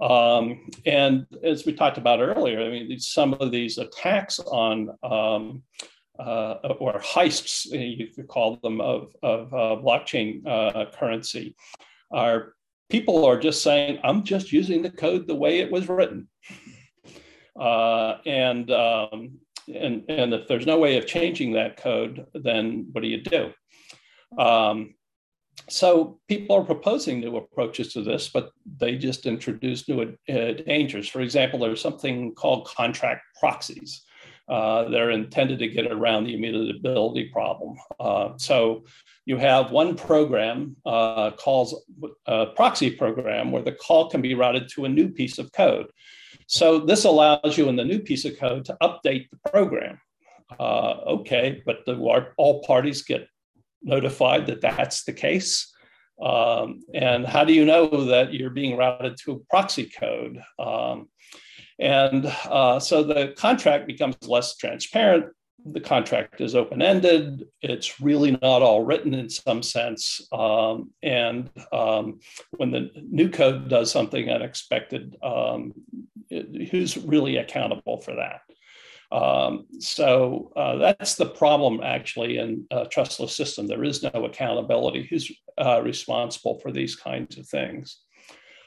[0.04, 5.62] Um, and as we talked about earlier, I mean, some of these attacks on um,
[6.18, 11.54] uh, or heists, you could call them, of, of uh, blockchain uh, currency
[12.10, 12.54] are
[12.88, 16.28] people are just saying, I'm just using the code the way it was written.
[17.58, 23.02] Uh, and um, and, and if there's no way of changing that code, then what
[23.02, 23.52] do you do?
[24.38, 24.94] Um,
[25.68, 31.08] so people are proposing new approaches to this, but they just introduce new uh, dangers.
[31.08, 34.02] For example, there's something called contract proxies.
[34.48, 37.76] uh, that are intended to get around the immutability problem.
[37.98, 38.84] Uh, so
[39.24, 41.84] you have one program uh, calls
[42.26, 45.86] a proxy program where the call can be routed to a new piece of code.
[46.46, 50.00] So this allows you in the new piece of code to update the program.
[50.58, 51.96] Uh, okay, but the,
[52.36, 53.28] all parties get
[53.82, 55.72] notified that that's the case.
[56.22, 60.40] Um, and how do you know that you're being routed to a proxy code?
[60.58, 61.08] Um,
[61.78, 65.26] and uh, so the contract becomes less transparent.
[65.66, 67.46] The contract is open ended.
[67.62, 70.20] It's really not all written in some sense.
[70.30, 72.20] Um, and um,
[72.52, 75.72] when the new code does something unexpected, um,
[76.70, 78.40] who's really accountable for that?
[79.14, 83.66] Um, so uh, that's the problem actually in a trustless system.
[83.66, 85.04] There is no accountability.
[85.04, 88.00] Who's uh, responsible for these kinds of things?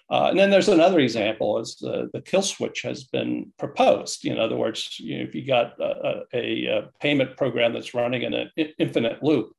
[0.10, 4.26] Uh, and then there's another example is the, the kill switch has been proposed.
[4.26, 8.22] In other words, you know, if you got a, a, a, payment program that's running
[8.22, 8.50] in an
[8.80, 9.52] infinite loop,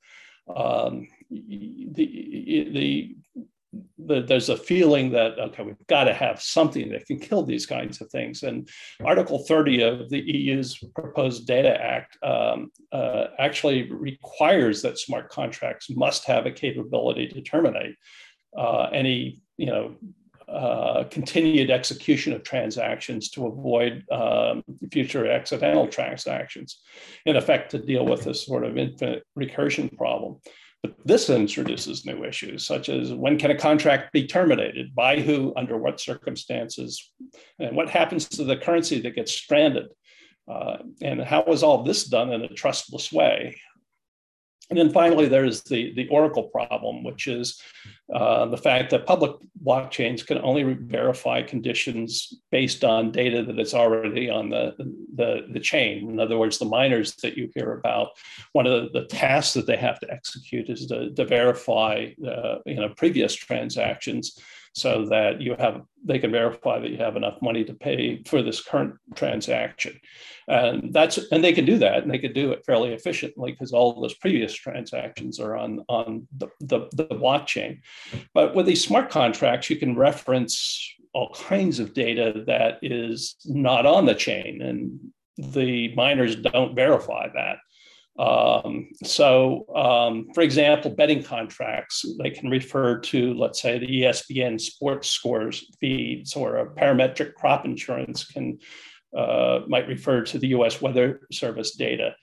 [0.56, 3.16] um, the the,
[4.08, 8.00] there's a feeling that okay we've got to have something that can kill these kinds
[8.00, 8.42] of things.
[8.42, 8.68] And
[9.04, 15.90] article 30 of the eu's proposed data act um, uh, actually requires that smart contracts
[15.90, 17.96] must have a capability to terminate
[18.56, 19.94] uh, any you know
[20.48, 26.80] uh, continued execution of transactions to avoid um, future accidental transactions
[27.26, 30.38] in effect to deal with this sort of infinite recursion problem
[30.82, 35.52] but this introduces new issues, such as when can a contract be terminated, by who,
[35.56, 37.12] under what circumstances,
[37.58, 39.88] and what happens to the currency that gets stranded,
[40.48, 43.60] uh, and how is all this done in a trustless way?
[44.70, 47.60] And then finally, there's the, the Oracle problem, which is
[48.14, 49.32] uh, the fact that public
[49.64, 54.74] blockchains can only verify conditions based on data that is already on the,
[55.14, 56.10] the, the chain.
[56.10, 58.08] In other words, the miners that you hear about,
[58.52, 62.56] one of the, the tasks that they have to execute is to, to verify uh,
[62.66, 64.38] you know, previous transactions
[64.74, 68.42] so that you have they can verify that you have enough money to pay for
[68.42, 69.98] this current transaction.
[70.46, 73.72] And that's and they can do that and they can do it fairly efficiently because
[73.72, 77.80] all those previous transactions are on on the, the, the blockchain.
[78.34, 83.86] But with these smart contracts you can reference all kinds of data that is not
[83.86, 85.00] on the chain and
[85.38, 87.58] the miners don't verify that
[88.18, 94.60] um, so, um, for example, betting contracts, they can refer to, let's say, the ESPN
[94.60, 98.58] sports scores feeds, or a parametric crop insurance can
[99.16, 100.82] uh, might refer to the U.S.
[100.82, 102.14] Weather Service data.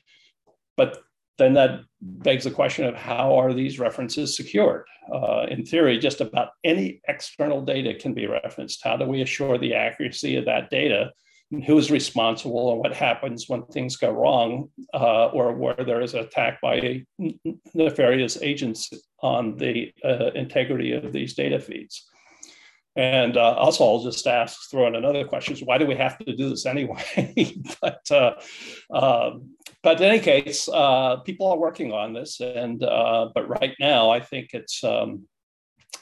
[0.75, 1.01] But
[1.37, 4.85] then that begs the question of how are these references secured?
[5.11, 8.83] Uh, in theory, just about any external data can be referenced.
[8.83, 11.11] How do we assure the accuracy of that data
[11.51, 16.13] who is responsible and what happens when things go wrong uh, or where there is
[16.13, 17.05] an attack by
[17.73, 22.09] nefarious agents on the uh, integrity of these data feeds.
[22.97, 26.17] And uh, also, I'll just ask, throw in another question: is Why do we have
[26.19, 27.03] to do this anyway?
[27.81, 28.35] but, uh,
[28.89, 29.49] um,
[29.83, 34.11] but in any case, uh, people are working on this, and uh, but right now,
[34.11, 35.27] I think it's um,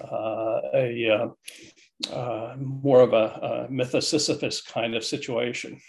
[0.01, 1.32] a
[2.11, 5.79] uh, more of a, a myth of Sisyphus kind of situation.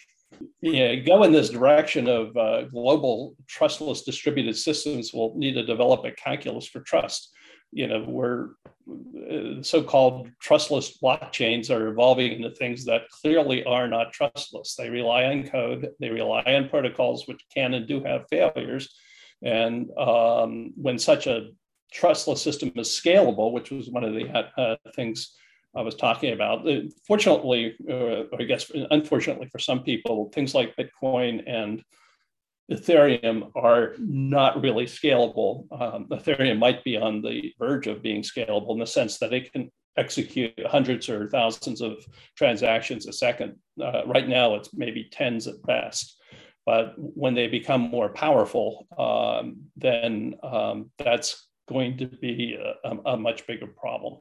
[0.60, 6.04] Yeah, go in this direction of uh, global trustless distributed systems will need to develop
[6.04, 7.30] a calculus for trust.
[7.72, 8.50] You know, where
[8.88, 14.76] uh, so-called trustless blockchains are evolving into things that clearly are not trustless.
[14.76, 18.94] They rely on code, they rely on protocols which can and do have failures.
[19.42, 21.48] And um, when such a
[21.92, 25.34] trustless system is scalable, which was one of the uh, things
[25.76, 26.66] I was talking about.
[27.06, 31.82] Fortunately, uh, or I guess unfortunately for some people, things like Bitcoin and
[32.70, 35.66] Ethereum are not really scalable.
[35.72, 39.52] Um, Ethereum might be on the verge of being scalable in the sense that it
[39.52, 42.04] can execute hundreds or thousands of
[42.36, 43.56] transactions a second.
[43.80, 46.18] Uh, right now, it's maybe tens at best.
[46.66, 53.16] But when they become more powerful, um, then um, that's going to be a, a
[53.16, 54.20] much bigger problem.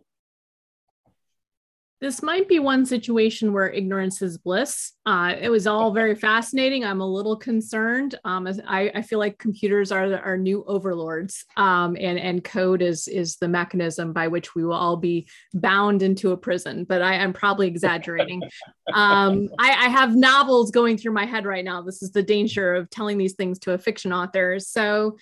[2.03, 4.91] This might be one situation where ignorance is bliss.
[5.05, 6.83] Uh, it was all very fascinating.
[6.83, 8.15] I'm a little concerned.
[8.25, 13.07] Um, I, I, feel like computers are our new overlords, um, and and code is
[13.07, 16.83] is the mechanism by which we will all be bound into a prison.
[16.83, 18.41] But I am probably exaggerating.
[18.93, 21.81] Um, I, I have novels going through my head right now.
[21.81, 24.59] This is the danger of telling these things to a fiction author.
[24.59, 25.15] So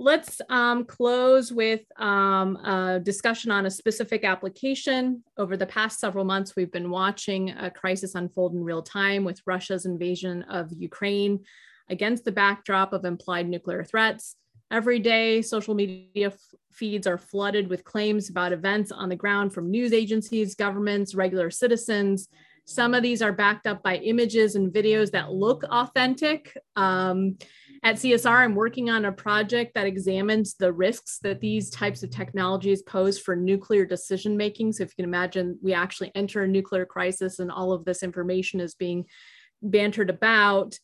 [0.00, 5.22] let's um, close with um, a discussion on a specific application.
[5.36, 9.42] Over the past several months, we've been watching a crisis unfold in real time with
[9.46, 11.44] Russia's invasion of Ukraine.
[11.90, 14.36] against the backdrop of implied nuclear threats.
[14.70, 16.32] Every day, social media
[16.70, 21.50] feeds are flooded with claims about events on the ground from news agencies, governments, regular
[21.50, 22.28] citizens.
[22.64, 26.56] Some of these are backed up by images and videos that look authentic.
[26.76, 27.36] Um,
[27.82, 32.10] at CSR, I'm working on a project that examines the risks that these types of
[32.10, 34.72] technologies pose for nuclear decision making.
[34.72, 38.02] So, if you can imagine, we actually enter a nuclear crisis and all of this
[38.02, 39.06] information is being
[39.62, 40.78] bantered about.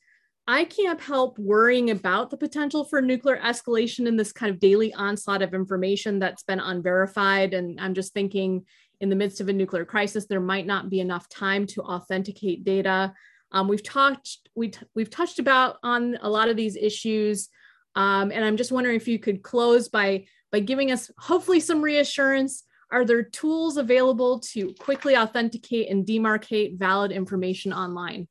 [0.48, 4.94] I can't help worrying about the potential for nuclear escalation in this kind of daily
[4.94, 7.52] onslaught of information that's been unverified.
[7.52, 8.64] And I'm just thinking,
[9.00, 12.64] in the midst of a nuclear crisis, there might not be enough time to authenticate
[12.64, 13.12] data.
[13.52, 17.48] Um, we've talked we we've touched about on a lot of these issues,
[17.94, 21.82] um, and I'm just wondering if you could close by by giving us hopefully some
[21.82, 22.64] reassurance.
[22.90, 28.28] Are there tools available to quickly authenticate and demarcate valid information online?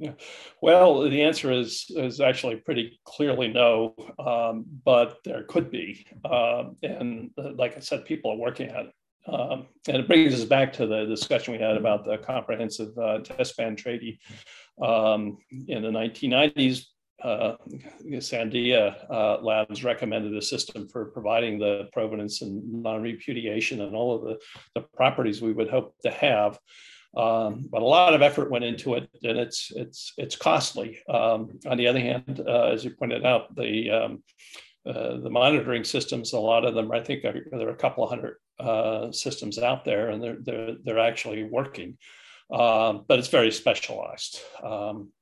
[0.00, 0.12] Yeah,
[0.62, 6.76] well, the answer is is actually pretty clearly no, um, but there could be, um,
[6.82, 8.92] and uh, like I said, people are working at it.
[9.28, 13.18] Um, and it brings us back to the discussion we had about the comprehensive uh,
[13.18, 14.20] test ban treaty
[14.82, 16.84] um, in the 1990s.
[17.22, 17.56] Uh,
[18.12, 24.22] Sandia uh, Labs recommended a system for providing the provenance and non-repudiation and all of
[24.22, 24.38] the,
[24.76, 26.58] the properties we would hope to have.
[27.16, 31.00] Um, but a lot of effort went into it, and it's it's it's costly.
[31.08, 34.22] Um, on the other hand, uh, as you pointed out, the um,
[34.86, 38.04] uh, the monitoring systems, a lot of them, I think, are, there are a couple
[38.04, 41.98] of hundred uh, systems out there, and they're they're they're actually working,
[42.52, 44.40] um, but it's very specialized.
[44.62, 45.12] Um,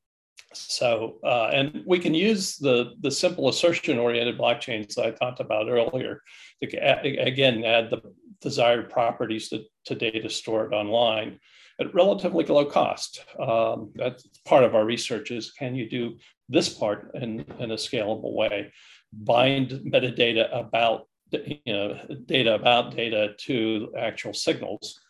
[0.52, 5.68] so, uh, and we can use the the simple assertion-oriented blockchains that I talked about
[5.68, 6.22] earlier
[6.62, 8.00] to add, again add the
[8.40, 11.40] desired properties to, to data stored online
[11.80, 13.24] at relatively low cost.
[13.38, 16.16] Um, that's part of our research is can you do
[16.48, 18.72] this part in, in a scalable way,
[19.12, 25.00] bind metadata about you know, data about data to actual signals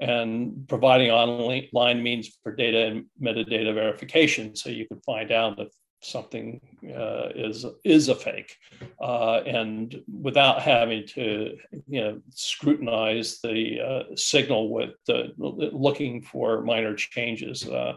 [0.00, 4.56] and providing online means for data and metadata verification.
[4.56, 5.68] So you can find out if
[6.04, 6.60] something
[6.94, 8.56] uh, is is a fake
[9.00, 11.56] uh, and without having to
[11.88, 14.90] you know scrutinize the uh, signal with
[15.38, 17.94] looking for minor changes uh,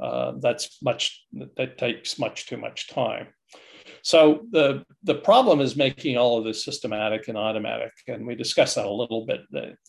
[0.00, 1.24] uh, that's much
[1.56, 3.28] that takes much too much time
[4.02, 7.92] so the, the problem is making all of this systematic and automatic.
[8.08, 9.42] And we discussed that a little bit,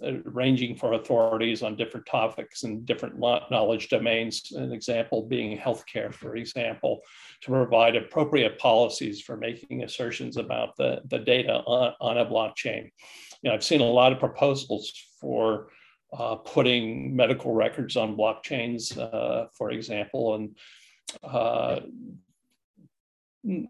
[0.03, 4.51] uh, ranging for authorities on different topics and different knowledge domains.
[4.51, 7.01] An example being healthcare, for example,
[7.41, 12.89] to provide appropriate policies for making assertions about the, the data on, on a blockchain.
[13.41, 15.69] You know, I've seen a lot of proposals for
[16.17, 20.55] uh, putting medical records on blockchains, uh, for example, and
[21.23, 21.79] uh,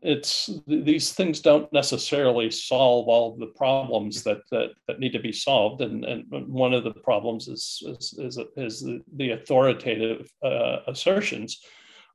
[0.02, 5.34] it's these things don't necessarily solve all the problems that that, that need to be
[5.34, 5.82] solved.
[5.82, 11.62] And, and one of the problems is is, is, is the, authoritative uh, assertions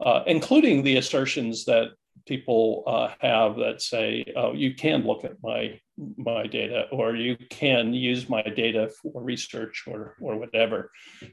[0.01, 1.89] uh, including the assertions that
[2.27, 5.79] people uh, have that say oh you can look at my
[6.17, 10.91] my data or you can use my data for research or or whatever.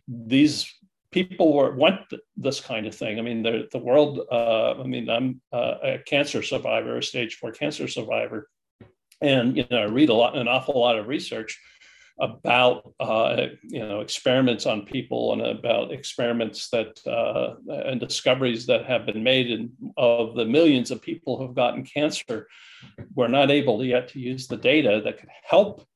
[0.08, 0.74] These
[1.12, 2.02] people were, want
[2.36, 3.20] this kind of thing.
[3.20, 7.36] I mean, the, the world, uh, I mean, I'm uh, a cancer survivor, a stage
[7.36, 8.50] four cancer survivor.
[9.22, 11.60] And, you know, I read a lot, an awful lot of research
[12.20, 18.86] about, uh, you know, experiments on people and about experiments that, uh, and discoveries that
[18.86, 22.48] have been made in, of the millions of people who've gotten cancer.
[23.16, 25.88] We're not able yet to use the data that could help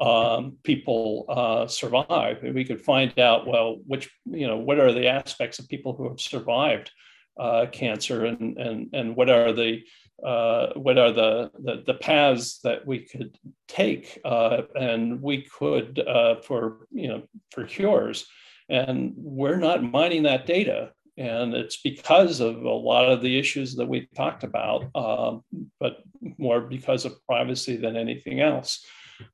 [0.00, 2.38] um, people uh, survive.
[2.42, 6.08] We could find out, well, which, you know, what are the aspects of people who
[6.08, 6.90] have survived
[7.38, 9.82] uh, cancer and, and, and what are the,
[10.24, 13.38] uh, what are the, the, the, paths that we could
[13.68, 18.26] take uh, and we could uh, for, you know, for cures.
[18.68, 20.92] And we're not mining that data.
[21.16, 25.42] And it's because of a lot of the issues that we talked about, um,
[25.78, 25.98] but
[26.38, 28.84] more because of privacy than anything else.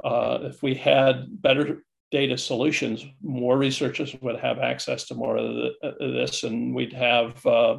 [0.03, 5.55] Uh, if we had better data solutions, more researchers would have access to more of,
[5.55, 7.78] the, of this, and we'd have uh,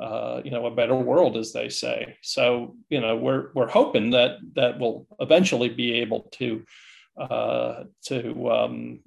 [0.00, 2.16] uh, you know a better world, as they say.
[2.22, 6.64] So you know we're we're hoping that that will eventually be able to
[7.20, 9.00] uh, to um,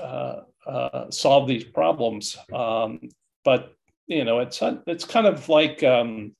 [0.00, 2.36] uh, uh, solve these problems.
[2.52, 3.10] Um,
[3.44, 3.74] but
[4.06, 6.34] you know it's it's kind of like um,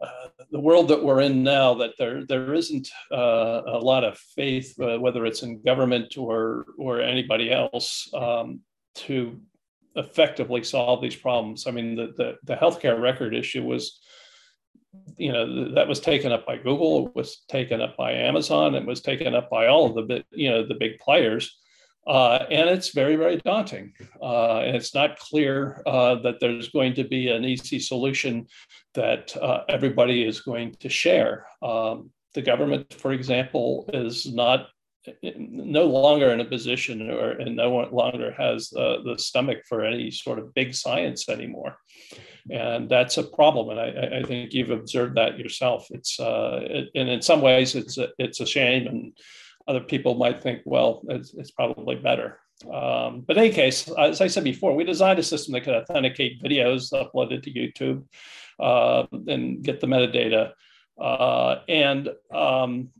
[0.00, 4.18] uh, the world that we're in now that there there isn't uh, a lot of
[4.18, 8.60] faith, uh, whether it's in government or or anybody else, um,
[8.94, 9.40] to
[9.96, 11.66] effectively solve these problems.
[11.66, 14.00] I mean, the, the, the healthcare record issue was,
[15.16, 18.86] you know, that was taken up by Google, it was taken up by Amazon, it
[18.86, 21.59] was taken up by all of the you know, the big players.
[22.06, 23.92] Uh, and it's very, very daunting.
[24.22, 28.46] Uh, and it's not clear uh, that there's going to be an easy solution
[28.94, 31.46] that uh, everybody is going to share.
[31.62, 34.68] Um, the government, for example, is not
[35.22, 40.10] no longer in a position or and no longer has uh, the stomach for any
[40.10, 41.78] sort of big science anymore
[42.50, 46.88] and that's a problem and i, I think you've observed that yourself it's uh, it,
[46.94, 49.16] and in some ways it's a, it's a shame and
[49.70, 52.38] other people might think well it's, it's probably better
[52.72, 55.74] um, but in any case as i said before we designed a system that could
[55.74, 58.04] authenticate videos uploaded to youtube
[58.58, 60.52] uh, and get the metadata
[61.00, 62.90] uh, and um,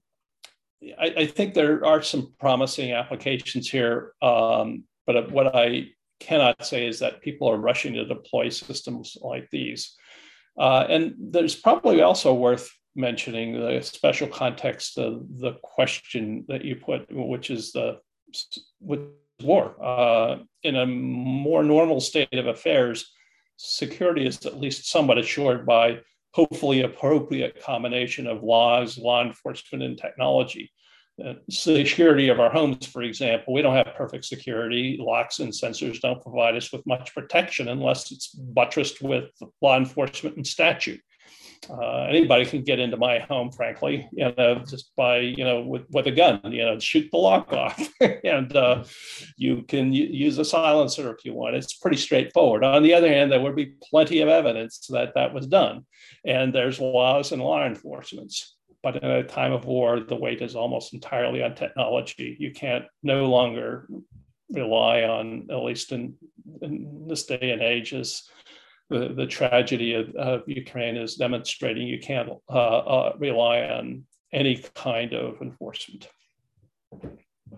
[0.99, 5.89] I, I, think there are some promising applications here, um, but what I
[6.21, 9.95] cannot say is that people are rushing to deploy systems like these.
[10.59, 16.77] Uh, and there's probably also worth mentioning the special context of the question that you
[16.77, 17.99] put, which is the
[18.81, 19.01] with
[19.43, 19.75] war.
[19.83, 23.11] Uh, in a more normal state of affairs,
[23.57, 26.01] security is at least somewhat assured by
[26.33, 30.71] hopefully appropriate combination of laws, law enforcement, and technology.
[31.25, 34.97] Uh, security of our homes, for example, we don't have perfect security.
[34.99, 39.31] Locks and sensors don't provide us with much protection unless it's buttressed with
[39.61, 41.01] law enforcement and statute.
[41.69, 45.83] Uh, anybody can get into my home, frankly, you know, just by, you know, with,
[45.91, 47.79] with a gun, you know, shoot the lock off.
[48.25, 48.83] and uh,
[49.37, 51.57] you can use a silencer if you want.
[51.57, 52.65] It's pretty straightforward.
[52.65, 55.85] On the other hand, there would be plenty of evidence that that was done.
[56.25, 58.57] And there's laws and law enforcements.
[58.83, 62.37] But in a time of war, the weight is almost entirely on technology.
[62.41, 63.87] You can't no longer
[64.51, 66.15] rely on, at least in,
[66.63, 68.23] in this day and age, as
[68.91, 74.57] the, the tragedy of, of Ukraine is demonstrating, you can't uh, uh, rely on any
[74.75, 76.09] kind of enforcement.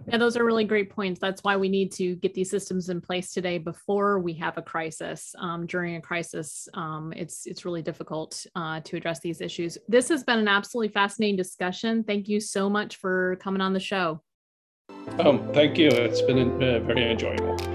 [0.09, 1.21] Yeah, those are really great points.
[1.21, 4.63] That's why we need to get these systems in place today before we have a
[4.63, 5.35] crisis.
[5.39, 9.79] Um, during a crisis, um, it's it's really difficult uh, to address these issues.
[9.89, 12.05] This has been an absolutely fascinating discussion.
[12.05, 14.23] Thank you so much for coming on the show.
[15.19, 15.89] Um, thank you.
[15.89, 17.72] It's been uh, very enjoyable.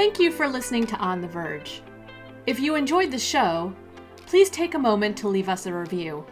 [0.00, 1.82] Thank you for listening to On the Verge.
[2.46, 3.70] If you enjoyed the show,
[4.24, 6.24] please take a moment to leave us a review.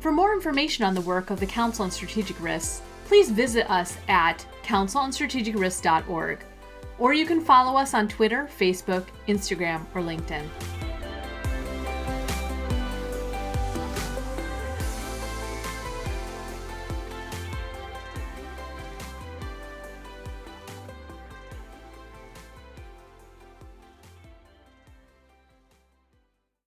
[0.00, 3.96] For more information on the work of the Council on Strategic Risks, please visit us
[4.08, 6.44] at councilonstrategicrisks.org,
[6.98, 10.44] or you can follow us on Twitter, Facebook, Instagram, or LinkedIn.